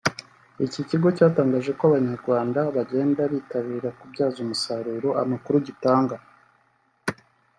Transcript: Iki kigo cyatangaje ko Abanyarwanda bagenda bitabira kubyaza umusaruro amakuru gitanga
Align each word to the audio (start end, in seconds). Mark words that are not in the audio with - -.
Iki 0.65 0.81
kigo 0.89 1.07
cyatangaje 1.17 1.71
ko 1.77 1.83
Abanyarwanda 1.89 2.59
bagenda 2.75 3.21
bitabira 3.33 3.89
kubyaza 3.99 4.37
umusaruro 4.41 5.09
amakuru 5.21 5.57
gitanga 5.67 6.15